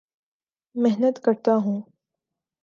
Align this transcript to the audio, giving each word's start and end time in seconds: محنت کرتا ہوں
محنت 0.75 1.19
کرتا 1.23 1.55
ہوں 1.55 1.81